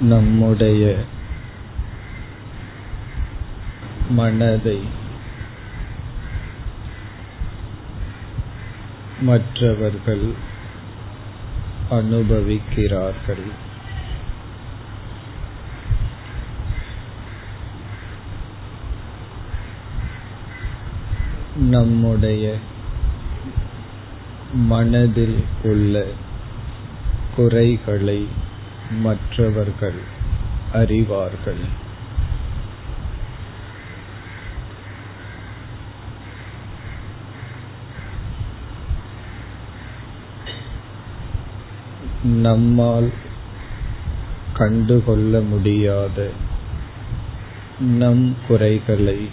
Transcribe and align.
நம்முடைய 0.00 1.04
மனதை 4.08 4.80
மற்றவர்கள் 9.20 10.32
அனுபவிக்கிறார்கள். 11.90 13.46
நம்முடைய 21.56 22.56
மனதில் 24.52 25.44
உள்ள 25.62 26.04
குறைகளை 27.36 28.44
மற்றவர்கள் 28.90 29.98
அறிவார்கள். 30.74 31.64
நம்மால் 42.22 43.10
கண்டுகொள்ள 44.52 45.40
முடியாத 45.40 46.30
நம் 47.80 48.36
குறைகளை 48.48 49.28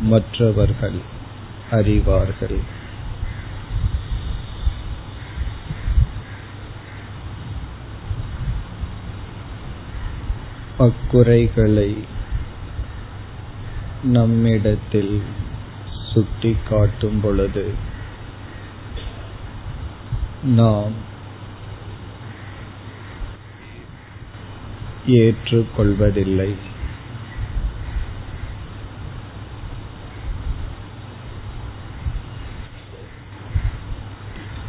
மற்றவர்கள் 0.00 0.98
அறிவார்கள். 1.70 2.74
அக்குறைகளை 10.78 11.96
நம்மிடத்தில் 14.02 15.22
சுட்டி 16.12 16.56
காட்டும் 16.68 17.20
பொழுது 17.20 17.74
நாம் 20.42 20.92
ஏற்றுக்கொள்வதில்லை. 25.06 26.54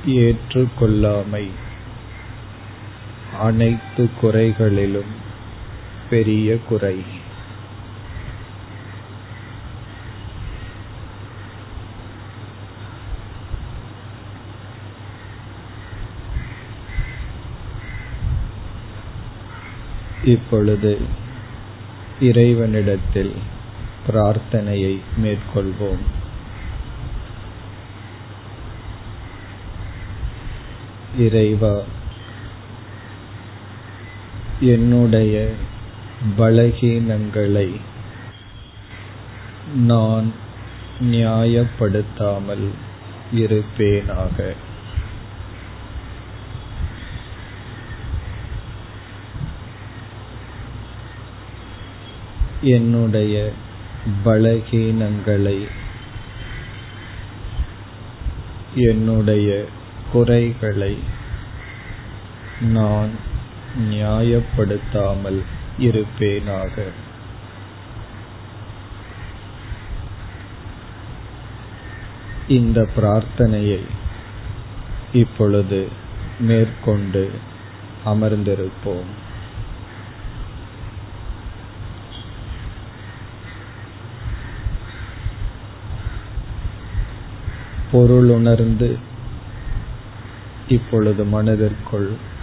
ஏற்றுக்கொள்ளாமை 0.05 1.49
அனைத்து 3.39 4.09
குறைகளிலும் 4.21 5.25
பெரிய 6.09 6.57
குறை. 6.57 7.25
இப்பொழுது 20.23 20.99
இறைவனிடத்தில் 22.19 23.33
பிரார்த்தனையை 24.07 24.99
மேற்கொள்வோம். 25.23 26.03
இறைவா 31.17 31.81
என்னுடைய 34.59 35.51
பலகீனங்களை 36.37 37.79
நான் 39.75 40.31
நியாயப்படுத்தாமல் 41.01 42.67
இருப்பேனாக. 43.31 44.53
என்னுடைய 52.61 53.51
பலகீனங்களை 54.25 55.67
என்னுடைய 58.75 59.65
குறைகளை 60.11 60.97
நான் 62.61 63.09
நியாயப்படுத்தாமல் 63.89 65.41
இருப்பேனாக. 65.77 66.85
இந்த 72.47 72.87
பிரார்த்தனையை 72.95 73.81
இப்பொழுது 75.13 75.87
மேற்கொண்டு 76.39 77.31
அமர்ந்திருப்போம். 78.05 79.09
பொருளுணர்ந்து 87.91 88.97
இப்பொழுது 90.67 91.23
மனதிற்குள் 91.25 92.35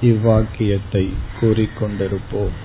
இவ்வாக்கியத்தை 0.00 1.04
கூறிக்கொண்டிருப்போம். 1.40 2.56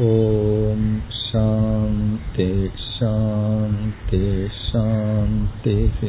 ॐ 0.00 1.00
शान्ति 1.10 2.48
शान्ति 2.78 4.48
शान्तिः 4.48 6.00